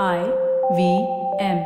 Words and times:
I 0.00 0.24
V 0.72 1.06
M. 1.38 1.58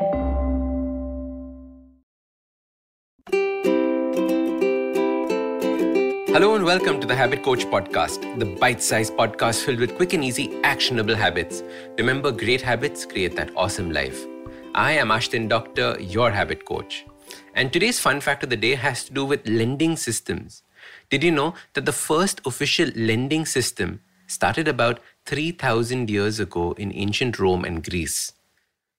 Hello 6.34 6.56
and 6.56 6.64
welcome 6.64 7.00
to 7.00 7.06
the 7.06 7.14
Habit 7.14 7.44
Coach 7.44 7.66
Podcast, 7.66 8.40
the 8.40 8.44
bite 8.44 8.82
sized 8.82 9.12
podcast 9.12 9.62
filled 9.62 9.78
with 9.78 9.94
quick 9.94 10.12
and 10.12 10.24
easy, 10.24 10.60
actionable 10.64 11.14
habits. 11.14 11.62
Remember, 11.98 12.32
great 12.32 12.60
habits 12.60 13.06
create 13.06 13.36
that 13.36 13.52
awesome 13.54 13.92
life. 13.92 14.26
I 14.74 14.90
am 14.90 15.10
Ashdin 15.10 15.48
Doctor, 15.48 15.96
your 16.00 16.32
habit 16.32 16.64
coach. 16.64 17.06
And 17.54 17.72
today's 17.72 18.00
fun 18.00 18.20
fact 18.20 18.42
of 18.42 18.50
the 18.50 18.56
day 18.56 18.74
has 18.74 19.04
to 19.04 19.12
do 19.12 19.24
with 19.24 19.46
lending 19.46 19.96
systems. 19.96 20.64
Did 21.10 21.22
you 21.22 21.30
know 21.30 21.54
that 21.74 21.84
the 21.84 21.92
first 21.92 22.40
official 22.44 22.90
lending 22.96 23.46
system 23.46 24.00
started 24.26 24.68
about 24.68 25.00
3000 25.26 26.10
years 26.10 26.40
ago 26.40 26.72
in 26.72 26.92
ancient 26.94 27.38
Rome 27.38 27.64
and 27.64 27.82
Greece? 27.82 28.32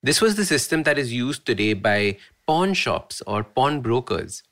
This 0.03 0.21
was 0.21 0.35
the 0.35 0.45
system 0.45 0.83
that 0.83 0.97
is 0.97 1.13
used 1.13 1.45
today 1.45 1.73
by 1.73 2.17
pawn 2.45 2.73
shops 2.73 3.21
or 3.27 3.43
pawnbrokers. 3.43 4.43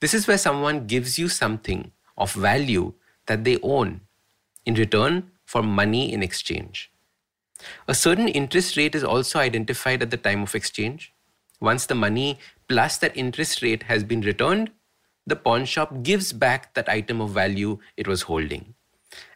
This 0.00 0.14
is 0.14 0.26
where 0.26 0.38
someone 0.38 0.86
gives 0.86 1.18
you 1.18 1.28
something 1.28 1.92
of 2.16 2.32
value 2.32 2.94
that 3.26 3.44
they 3.44 3.58
own 3.62 4.00
in 4.66 4.74
return 4.74 5.30
for 5.44 5.62
money 5.62 6.12
in 6.12 6.22
exchange. 6.22 6.90
A 7.86 7.94
certain 7.94 8.28
interest 8.28 8.76
rate 8.76 8.94
is 8.94 9.04
also 9.04 9.38
identified 9.38 10.02
at 10.02 10.10
the 10.10 10.16
time 10.16 10.42
of 10.42 10.54
exchange. 10.54 11.12
Once 11.60 11.86
the 11.86 11.94
money 11.94 12.38
plus 12.68 12.96
that 12.98 13.16
interest 13.16 13.62
rate 13.62 13.84
has 13.84 14.02
been 14.02 14.22
returned, 14.22 14.70
the 15.26 15.36
pawn 15.36 15.64
shop 15.64 16.02
gives 16.02 16.32
back 16.32 16.74
that 16.74 16.88
item 16.88 17.20
of 17.20 17.30
value 17.30 17.78
it 17.96 18.08
was 18.08 18.22
holding. 18.22 18.74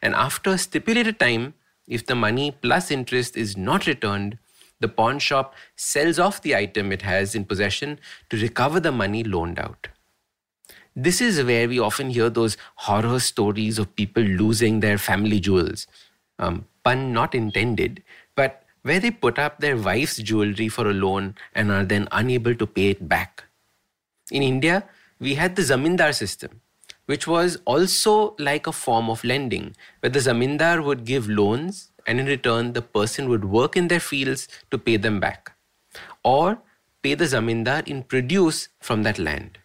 And 0.02 0.14
after 0.14 0.50
a 0.50 0.58
stipulated 0.58 1.18
time, 1.18 1.54
if 1.86 2.06
the 2.06 2.14
money 2.14 2.50
plus 2.50 2.90
interest 2.90 3.36
is 3.36 3.56
not 3.56 3.86
returned, 3.86 4.38
the 4.80 4.88
pawn 4.88 5.18
shop 5.18 5.54
sells 5.76 6.18
off 6.18 6.42
the 6.42 6.54
item 6.54 6.92
it 6.92 7.02
has 7.02 7.34
in 7.34 7.44
possession 7.44 7.98
to 8.30 8.36
recover 8.36 8.80
the 8.80 8.92
money 8.92 9.24
loaned 9.24 9.58
out. 9.58 9.88
This 10.96 11.20
is 11.20 11.42
where 11.42 11.68
we 11.68 11.78
often 11.78 12.10
hear 12.10 12.30
those 12.30 12.56
horror 12.76 13.18
stories 13.18 13.78
of 13.78 13.94
people 13.96 14.22
losing 14.22 14.80
their 14.80 14.98
family 14.98 15.40
jewels. 15.40 15.86
Um, 16.38 16.66
pun 16.84 17.12
not 17.12 17.34
intended, 17.34 18.02
but 18.36 18.64
where 18.82 19.00
they 19.00 19.10
put 19.10 19.38
up 19.38 19.60
their 19.60 19.76
wife's 19.76 20.18
jewelry 20.18 20.68
for 20.68 20.88
a 20.88 20.92
loan 20.92 21.34
and 21.54 21.72
are 21.72 21.84
then 21.84 22.06
unable 22.12 22.54
to 22.54 22.66
pay 22.66 22.90
it 22.90 23.08
back. 23.08 23.44
In 24.30 24.42
India, 24.42 24.84
we 25.18 25.34
had 25.34 25.56
the 25.56 25.62
zamindar 25.62 26.14
system, 26.14 26.60
which 27.06 27.26
was 27.26 27.58
also 27.64 28.34
like 28.38 28.66
a 28.66 28.72
form 28.72 29.10
of 29.10 29.24
lending, 29.24 29.74
where 30.00 30.10
the 30.10 30.18
zamindar 30.18 30.82
would 30.84 31.04
give 31.04 31.28
loans 31.28 31.90
and 32.06 32.20
in 32.20 32.26
return 32.26 32.72
the 32.72 32.82
person 32.82 33.28
would 33.28 33.44
work 33.44 33.76
in 33.76 33.88
their 33.88 34.00
fields 34.00 34.48
to 34.70 34.78
pay 34.78 34.96
them 34.96 35.20
back, 35.20 35.52
or 36.22 36.58
pay 37.02 37.14
the 37.14 37.24
zamindar 37.24 37.86
in 37.86 38.02
produce 38.02 38.68
from 38.80 39.02
that 39.02 39.18
land. 39.18 39.58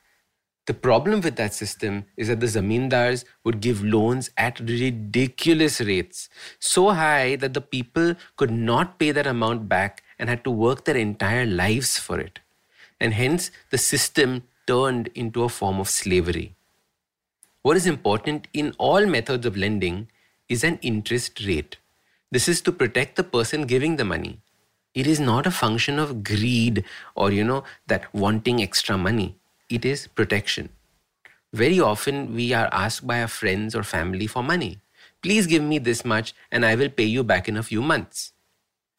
The 0.67 0.73
problem 0.75 1.21
with 1.21 1.35
that 1.37 1.55
system 1.55 2.05
is 2.15 2.27
that 2.27 2.41
the 2.41 2.45
zamindars 2.45 3.25
would 3.43 3.59
give 3.59 3.83
loans 3.83 4.29
at 4.37 4.59
ridiculous 4.59 5.81
rates, 5.81 6.29
so 6.59 6.89
high 6.91 7.37
that 7.37 7.55
the 7.55 7.61
people 7.61 8.15
could 8.35 8.51
not 8.51 8.99
pay 8.99 9.11
that 9.11 9.25
amount 9.25 9.67
back 9.67 10.03
and 10.19 10.29
had 10.29 10.43
to 10.43 10.51
work 10.51 10.85
their 10.85 10.97
entire 10.97 11.45
lives 11.45 11.97
for 11.97 12.19
it. 12.19 12.39
And 12.99 13.15
hence, 13.15 13.49
the 13.71 13.79
system 13.79 14.43
turned 14.67 15.07
into 15.15 15.43
a 15.43 15.49
form 15.49 15.79
of 15.79 15.89
slavery. 15.89 16.55
What 17.61 17.77
is 17.77 17.85
important 17.85 18.47
in 18.53 18.73
all 18.77 19.05
methods 19.05 19.45
of 19.45 19.57
lending 19.57 20.07
is 20.47 20.63
an 20.63 20.79
interest 20.81 21.45
rate. 21.45 21.77
This 22.31 22.47
is 22.47 22.61
to 22.61 22.71
protect 22.71 23.15
the 23.15 23.23
person 23.23 23.63
giving 23.63 23.95
the 23.95 24.05
money. 24.05 24.39
It 24.93 25.07
is 25.07 25.19
not 25.19 25.45
a 25.45 25.51
function 25.51 25.99
of 25.99 26.23
greed 26.23 26.85
or, 27.15 27.31
you 27.31 27.43
know, 27.43 27.63
that 27.87 28.13
wanting 28.13 28.61
extra 28.61 28.97
money 28.97 29.35
it 29.69 29.85
is 29.85 30.07
protection. 30.07 30.69
Very 31.53 31.79
often, 31.79 32.35
we 32.35 32.53
are 32.53 32.69
asked 32.71 33.05
by 33.05 33.21
our 33.21 33.27
friends 33.27 33.75
or 33.75 33.83
family 33.83 34.27
for 34.27 34.43
money. 34.43 34.79
Please 35.21 35.47
give 35.47 35.63
me 35.63 35.77
this 35.79 36.03
much 36.03 36.33
and 36.51 36.65
I 36.65 36.75
will 36.75 36.89
pay 36.89 37.05
you 37.05 37.23
back 37.23 37.47
in 37.47 37.57
a 37.57 37.63
few 37.63 37.81
months. 37.81 38.33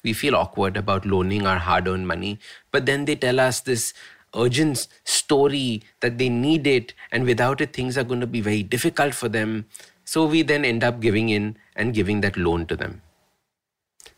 We 0.03 0.13
feel 0.13 0.35
awkward 0.35 0.77
about 0.77 1.05
loaning 1.05 1.47
our 1.47 1.59
hard 1.59 1.87
earned 1.87 2.09
money, 2.09 2.39
but 2.71 2.87
then 2.87 3.05
they 3.05 3.17
tell 3.17 3.39
us 3.39 3.61
this 3.61 3.93
urgent 4.35 4.89
story 5.05 5.83
that 6.01 6.19
they 6.19 6.29
need 6.29 6.67
it 6.67 6.95
and 7.13 7.25
without 7.25 7.61
it, 7.61 7.73
things 7.73 7.99
are 7.99 8.05
going 8.05 8.21
to 8.21 8.27
be 8.27 8.41
very 8.41 8.63
difficult 8.63 9.15
for 9.15 9.29
them. 9.29 9.67
So 10.05 10.27
we 10.27 10.43
then 10.43 10.65
end 10.65 10.85
up 10.85 11.01
giving 11.01 11.29
in 11.29 11.57
and 11.77 11.95
giving 11.95 12.21
that 12.23 12.37
loan 12.37 12.67
to 12.67 12.77
them. 12.77 13.03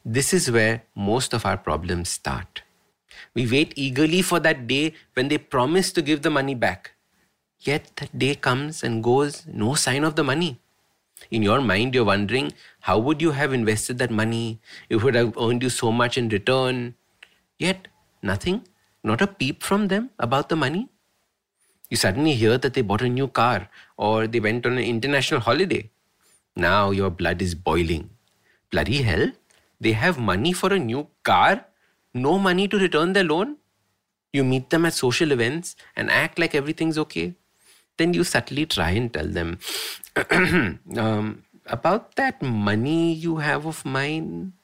This 0.05 0.34
is 0.34 0.50
where 0.50 0.83
most 0.95 1.33
of 1.33 1.47
our 1.47 1.56
problems 1.56 2.09
start. 2.09 2.62
We 3.34 3.50
wait 3.50 3.73
eagerly 3.77 4.23
for 4.23 4.41
that 4.41 4.67
day 4.67 4.95
when 5.15 5.28
they 5.28 5.39
promise 5.39 5.93
to 5.93 6.03
give 6.03 6.23
the 6.23 6.31
money 6.31 6.55
back. 6.55 6.93
Yet 7.61 7.93
that 7.97 8.19
day 8.19 8.34
comes 8.34 8.83
and 8.83 9.03
goes, 9.03 9.47
no 9.47 9.75
sign 9.75 10.03
of 10.03 10.17
the 10.17 10.25
money. 10.25 10.59
In 11.31 11.43
your 11.43 11.61
mind, 11.61 11.94
you're 11.94 12.05
wondering, 12.05 12.53
how 12.81 12.99
would 12.99 13.23
you 13.23 13.31
have 13.31 13.53
invested 13.53 13.99
that 13.99 14.11
money? 14.11 14.61
It 14.89 14.97
would 14.97 15.15
have 15.15 15.37
earned 15.39 15.62
you 15.62 15.71
so 15.71 15.93
much 15.93 16.19
in 16.19 16.29
return. 16.29 16.97
Yet, 17.59 17.87
nothing, 18.23 18.67
not 19.04 19.20
a 19.20 19.26
peep 19.26 19.62
from 19.62 19.88
them 19.88 20.10
about 20.18 20.48
the 20.48 20.56
money. 20.56 20.88
You 21.90 21.96
suddenly 21.96 22.34
hear 22.34 22.58
that 22.58 22.74
they 22.74 22.82
bought 22.82 23.02
a 23.02 23.08
new 23.08 23.28
car 23.28 23.68
or 23.96 24.26
they 24.26 24.40
went 24.40 24.64
on 24.66 24.72
an 24.72 24.84
international 24.84 25.40
holiday. 25.40 25.90
Now 26.56 26.90
your 26.90 27.10
blood 27.10 27.42
is 27.42 27.54
boiling. 27.54 28.10
Bloody 28.70 29.02
hell, 29.02 29.32
they 29.80 29.92
have 29.92 30.18
money 30.18 30.52
for 30.52 30.72
a 30.72 30.78
new 30.78 31.08
car 31.22 31.66
no 32.14 32.38
money 32.38 32.68
to 32.68 32.78
return 32.78 33.12
their 33.12 33.24
loan? 33.24 33.56
You 34.32 34.44
meet 34.44 34.70
them 34.70 34.84
at 34.84 34.94
social 34.94 35.32
events 35.32 35.76
and 35.96 36.10
act 36.10 36.38
like 36.38 36.54
everything's 36.54 36.98
okay. 36.98 37.34
Then 37.98 38.14
you 38.14 38.24
subtly 38.24 38.66
try 38.66 38.90
and 38.90 39.12
tell 39.12 39.26
them 39.26 39.58
um, 40.96 41.44
about 41.66 42.16
that 42.16 42.40
money 42.42 43.12
you 43.12 43.36
have 43.36 43.66
of 43.66 43.84
mine. 43.84 44.54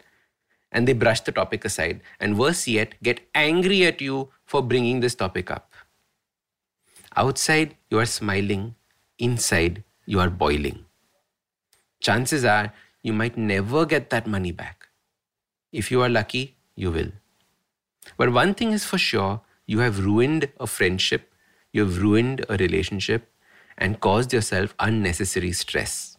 And 0.71 0.87
they 0.87 0.93
brush 0.93 1.21
the 1.23 1.33
topic 1.33 1.65
aside, 1.65 2.03
and 2.21 2.39
worse 2.39 2.69
yet, 2.69 2.95
get 3.03 3.21
angry 3.35 3.85
at 3.87 4.01
you 4.01 4.31
for 4.45 4.63
bringing 4.63 5.01
this 5.01 5.15
topic 5.15 5.51
up. 5.51 5.73
Outside, 7.17 7.75
you 7.91 7.99
are 7.99 8.07
smiling, 8.07 8.75
inside, 9.19 9.83
you 10.05 10.21
are 10.21 10.31
boiling. 10.31 10.85
Chances 12.01 12.45
are 12.45 12.73
you 13.03 13.13
might 13.13 13.37
never 13.37 13.87
get 13.87 14.11
that 14.11 14.27
money 14.27 14.53
back. 14.53 14.89
If 15.73 15.91
you 15.91 16.03
are 16.03 16.09
lucky, 16.09 16.57
you 16.77 16.91
will. 16.91 17.13
But 18.17 18.33
one 18.33 18.55
thing 18.55 18.73
is 18.73 18.85
for 18.85 18.99
sure 18.99 19.41
you 19.67 19.79
have 19.81 20.05
ruined 20.05 20.51
a 20.61 20.67
friendship, 20.67 21.33
you 21.73 21.85
have 21.85 22.03
ruined 22.03 22.45
a 22.49 22.57
relationship, 22.57 23.31
and 23.77 24.01
caused 24.01 24.33
yourself 24.33 24.75
unnecessary 24.79 25.53
stress. 25.53 26.18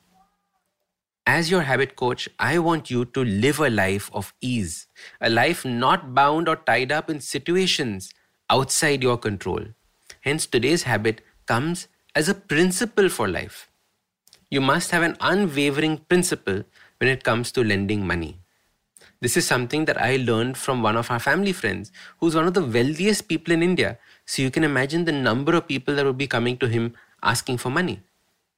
As 1.30 1.52
your 1.52 1.62
habit 1.62 1.96
coach, 1.96 2.28
I 2.40 2.58
want 2.58 2.90
you 2.90 3.06
to 3.06 3.24
live 3.24 3.60
a 3.60 3.70
life 3.70 4.10
of 4.16 4.34
ease, 4.42 4.88
a 5.22 5.30
life 5.30 5.64
not 5.64 6.16
bound 6.16 6.50
or 6.50 6.56
tied 6.56 6.92
up 6.92 7.08
in 7.08 7.20
situations 7.22 8.12
outside 8.50 9.04
your 9.04 9.16
control. 9.16 9.64
Hence, 10.22 10.48
today's 10.48 10.82
habit 10.84 11.22
comes 11.46 11.88
as 12.16 12.30
a 12.30 12.34
principle 12.34 13.10
for 13.10 13.28
life. 13.28 13.70
You 14.50 14.60
must 14.60 14.90
have 14.90 15.04
an 15.04 15.18
unwavering 15.22 16.00
principle 16.10 16.64
when 16.98 17.12
it 17.12 17.24
comes 17.24 17.52
to 17.52 17.64
lending 17.64 18.08
money. 18.08 18.40
This 19.22 19.38
is 19.38 19.46
something 19.46 19.86
that 19.86 20.02
I 20.02 20.16
learned 20.16 20.58
from 20.58 20.82
one 20.82 20.98
of 20.98 21.12
our 21.12 21.20
family 21.20 21.54
friends, 21.54 21.92
who's 22.20 22.34
one 22.34 22.48
of 22.48 22.56
the 22.56 22.66
wealthiest 22.66 23.28
people 23.28 23.54
in 23.54 23.62
India. 23.62 24.00
So 24.26 24.42
you 24.42 24.50
can 24.50 24.64
imagine 24.64 25.06
the 25.06 25.12
number 25.12 25.54
of 25.54 25.68
people 25.68 25.94
that 25.94 26.06
will 26.06 26.22
be 26.26 26.26
coming 26.26 26.58
to 26.58 26.68
him 26.68 26.96
asking 27.22 27.60
for 27.60 27.70
money. 27.70 28.02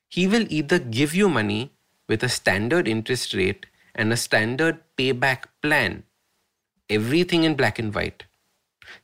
He 0.07 0.25
will 0.25 0.45
either 0.49 0.79
give 0.79 1.13
you 1.13 1.27
money 1.27 1.73
with 2.11 2.23
a 2.23 2.29
standard 2.29 2.89
interest 2.89 3.33
rate 3.33 3.67
and 3.95 4.11
a 4.11 4.17
standard 4.17 4.79
payback 4.97 5.45
plan, 5.61 6.03
everything 6.89 7.45
in 7.45 7.55
black 7.55 7.79
and 7.79 7.95
white. 7.95 8.25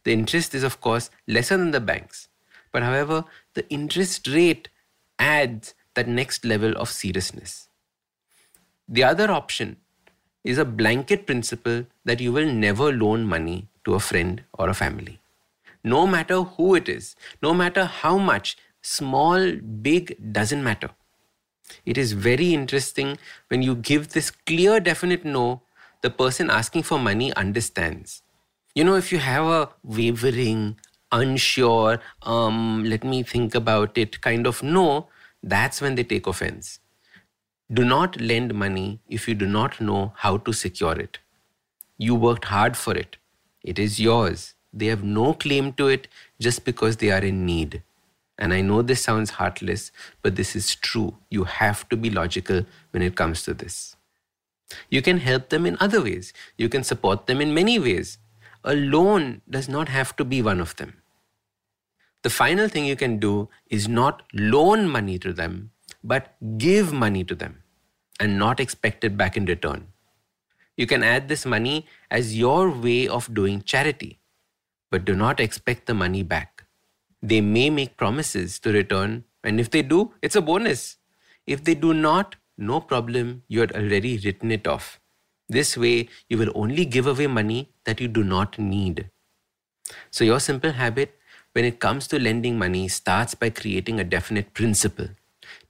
The 0.04 0.12
interest 0.12 0.54
is, 0.54 0.62
of 0.62 0.82
course, 0.82 1.10
lesser 1.26 1.56
than 1.56 1.72
the 1.72 1.80
banks. 1.80 2.28
But 2.74 2.84
however, 2.84 3.24
the 3.54 3.66
interest 3.70 4.28
rate 4.28 4.68
adds 5.18 5.74
that 5.94 6.10
next 6.10 6.44
level 6.44 6.74
of 6.76 6.90
seriousness. 6.90 7.70
The 8.90 9.06
other 9.06 9.32
option 9.32 9.78
is 10.44 10.58
a 10.58 10.66
blanket 10.66 11.26
principle 11.26 11.86
that 12.04 12.20
you 12.20 12.34
will 12.34 12.52
never 12.52 12.92
loan 12.92 13.26
money 13.26 13.70
to 13.86 13.94
a 13.94 14.02
friend 14.02 14.44
or 14.60 14.68
a 14.68 14.74
family. 14.84 15.22
No 15.82 16.06
matter 16.06 16.42
who 16.42 16.76
it 16.76 16.90
is, 16.90 17.16
no 17.42 17.54
matter 17.54 17.86
how 17.86 18.18
much, 18.18 18.58
small, 18.82 19.54
big, 19.56 20.18
doesn't 20.34 20.62
matter. 20.62 20.90
It 21.88 21.98
is 21.98 22.12
very 22.12 22.54
interesting 22.54 23.18
when 23.48 23.62
you 23.62 23.74
give 23.74 24.10
this 24.10 24.30
clear, 24.30 24.80
definite 24.82 25.24
no, 25.24 25.62
the 26.02 26.10
person 26.10 26.50
asking 26.50 26.84
for 26.84 27.00
money 27.00 27.34
understands. 27.34 28.24
You 28.76 28.84
know, 28.84 28.96
if 28.96 29.12
you 29.12 29.20
have 29.20 29.46
a 29.46 29.70
wavering, 29.84 30.78
unsure, 31.14 32.00
um, 32.24 32.84
let 32.84 33.06
me 33.06 33.24
think 33.24 33.56
about 33.56 33.98
it 33.98 34.20
kind 34.22 34.46
of 34.46 34.62
no, 34.62 35.08
that's 35.42 35.80
when 35.82 35.96
they 35.96 36.04
take 36.04 36.28
offense. 36.28 36.80
Do 37.72 37.86
not 37.86 38.20
lend 38.20 38.54
money 38.54 39.00
if 39.08 39.28
you 39.30 39.34
do 39.34 39.48
not 39.48 39.80
know 39.80 40.14
how 40.18 40.38
to 40.40 40.52
secure 40.52 41.00
it. 41.00 41.20
You 41.98 42.16
worked 42.16 42.46
hard 42.46 42.76
for 42.76 42.96
it. 42.96 43.16
It 43.64 43.80
is 43.80 44.00
yours. 44.00 44.56
They 44.74 44.88
have 44.88 45.04
no 45.06 45.34
claim 45.34 45.72
to 45.74 45.88
it 45.88 46.10
just 46.40 46.66
because 46.66 46.98
they 46.98 47.12
are 47.12 47.24
in 47.24 47.46
need. 47.46 47.82
And 48.38 48.54
I 48.54 48.62
know 48.62 48.82
this 48.82 49.02
sounds 49.02 49.32
heartless, 49.32 49.92
but 50.22 50.36
this 50.36 50.56
is 50.56 50.76
true. 50.76 51.18
You 51.30 51.46
have 51.46 51.90
to 51.90 51.98
be 51.98 52.10
logical 52.10 52.66
when 52.92 53.02
it 53.02 53.16
comes 53.16 53.44
to 53.44 53.54
this. 53.54 53.96
You 54.90 55.02
can 55.02 55.18
help 55.18 55.50
them 55.50 55.66
in 55.66 55.78
other 55.80 56.02
ways. 56.02 56.34
You 56.58 56.70
can 56.70 56.84
support 56.84 57.26
them 57.26 57.42
in 57.42 57.54
many 57.54 57.80
ways. 57.80 58.20
A 58.64 58.76
loan 58.76 59.42
does 59.50 59.70
not 59.70 59.90
have 59.90 60.16
to 60.18 60.26
be 60.26 60.42
one 60.42 60.60
of 60.60 60.76
them. 60.76 61.02
The 62.24 62.30
final 62.30 62.68
thing 62.68 62.86
you 62.86 62.96
can 62.96 63.20
do 63.20 63.50
is 63.70 63.88
not 63.88 64.24
loan 64.34 64.88
money 64.90 65.18
to 65.20 65.32
them, 65.32 65.72
but 66.04 66.36
give 66.58 66.92
money 66.92 67.24
to 67.24 67.36
them 67.36 67.64
and 68.20 68.38
not 68.38 68.60
expect 68.60 69.04
it 69.04 69.16
back 69.16 69.38
in 69.38 69.46
return. 69.46 69.88
You 70.76 70.86
can 70.86 71.04
add 71.04 71.28
this 71.28 71.46
money 71.46 71.88
as 72.12 72.38
your 72.38 72.70
way 72.70 73.08
of 73.08 73.34
doing 73.34 73.62
charity, 73.62 74.20
but 74.92 75.06
do 75.06 75.16
not 75.16 75.40
expect 75.40 75.86
the 75.86 75.94
money 75.94 76.24
back. 76.24 76.57
They 77.22 77.42
may 77.42 77.70
make 77.70 77.98
promises 77.98 78.60
to 78.60 78.72
return, 78.72 79.24
and 79.44 79.60
if 79.60 79.72
they 79.72 79.82
do, 79.82 80.14
it's 80.22 80.36
a 80.36 80.42
bonus. 80.42 80.98
If 81.46 81.64
they 81.64 81.76
do 81.76 81.94
not, 81.94 82.36
no 82.58 82.80
problem, 82.80 83.44
you 83.48 83.62
had 83.62 83.72
already 83.72 84.18
written 84.18 84.52
it 84.52 84.68
off. 84.68 85.00
This 85.50 85.78
way, 85.78 86.10
you 86.30 86.38
will 86.38 86.52
only 86.56 86.86
give 86.86 87.08
away 87.08 87.28
money 87.28 87.72
that 87.86 88.02
you 88.02 88.08
do 88.08 88.24
not 88.24 88.60
need. 88.60 89.10
So, 90.12 90.24
your 90.24 90.40
simple 90.40 90.74
habit 90.74 91.18
when 91.54 91.66
it 91.66 91.80
comes 91.80 92.08
to 92.08 92.20
lending 92.20 92.58
money 92.58 92.88
starts 92.88 93.34
by 93.34 93.50
creating 93.50 94.00
a 94.00 94.04
definite 94.04 94.54
principle. 94.54 95.08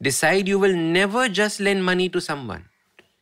Decide 0.01 0.47
you 0.47 0.59
will 0.59 0.75
never 0.75 1.29
just 1.29 1.59
lend 1.59 1.85
money 1.85 2.09
to 2.09 2.19
someone. 2.19 2.65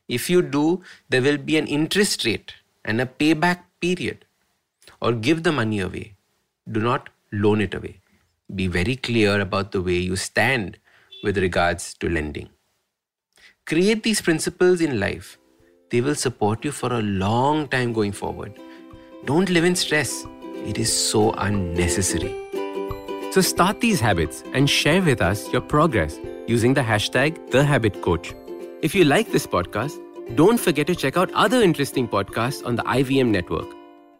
If 0.08 0.30
you 0.30 0.42
do, 0.42 0.82
there 1.10 1.22
will 1.22 1.38
be 1.38 1.58
an 1.58 1.68
interest 1.68 2.26
rate 2.26 2.54
and 2.84 3.02
a 3.02 3.06
payback 3.06 3.60
period. 3.82 4.26
Or 5.02 5.12
give 5.14 5.44
the 5.44 5.52
money 5.52 5.80
away. 5.80 6.16
Do 6.72 6.80
not 6.80 7.10
loan 7.32 7.62
it 7.62 7.74
away. 7.74 8.00
Be 8.54 8.68
very 8.68 8.96
clear 8.96 9.42
about 9.42 9.72
the 9.72 9.82
way 9.82 9.98
you 9.98 10.16
stand 10.16 10.78
with 11.24 11.38
regards 11.38 11.96
to 11.96 12.10
lending. 12.10 12.50
Create 13.66 14.04
these 14.04 14.22
principles 14.22 14.82
in 14.82 15.00
life. 15.00 15.40
They 15.90 16.02
will 16.02 16.14
support 16.14 16.64
you 16.64 16.72
for 16.72 16.94
a 16.94 17.02
long 17.02 17.68
time 17.68 17.94
going 17.94 18.12
forward. 18.12 18.54
Don't 19.26 19.50
live 19.50 19.64
in 19.64 19.76
stress, 19.76 20.28
it 20.66 20.78
is 20.78 20.94
so 20.94 21.32
unnecessary. 21.34 22.36
So 23.32 23.42
start 23.42 23.82
these 23.82 24.00
habits 24.00 24.44
and 24.54 24.70
share 24.70 25.02
with 25.02 25.22
us 25.22 25.52
your 25.52 25.62
progress 25.62 26.20
using 26.48 26.76
the 26.76 26.82
hashtag 26.82 27.50
TheHabitCoach. 27.50 28.36
If 28.84 28.94
you 28.94 29.04
like 29.06 29.32
this 29.32 29.48
podcast, 29.48 30.00
don't 30.36 30.60
forget 30.60 30.86
to 30.88 30.96
check 30.96 31.18
out 31.18 31.32
other 31.34 31.62
interesting 31.62 32.08
podcasts 32.08 32.66
on 32.66 32.76
the 32.76 32.84
IVM 32.84 33.30
network. 33.30 33.68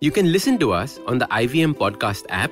You 0.02 0.12
can 0.12 0.32
listen 0.32 0.58
to 0.60 0.74
us 0.74 1.00
on 1.08 1.20
the 1.20 1.28
IVM 1.28 1.76
Podcast 1.76 2.26
app 2.30 2.52